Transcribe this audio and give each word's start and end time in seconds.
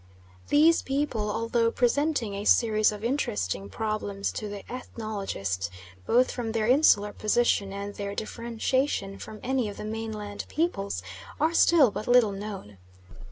These 0.47 0.81
people, 0.81 1.29
although 1.29 1.69
presenting 1.69 2.33
a 2.33 2.43
series 2.43 2.91
of 2.91 3.03
interesting 3.03 3.69
problems 3.69 4.31
to 4.31 4.47
the 4.49 4.63
ethnologist, 4.67 5.69
both 6.07 6.31
from 6.31 6.53
their 6.53 6.65
insular 6.65 7.13
position, 7.13 7.71
and 7.71 7.93
their 7.93 8.15
differentiation 8.15 9.19
from 9.19 9.39
any 9.43 9.69
of 9.69 9.77
the 9.77 9.85
mainland 9.85 10.45
peoples, 10.49 11.03
are 11.39 11.53
still 11.53 11.91
but 11.91 12.07
little 12.07 12.31
known. 12.31 12.79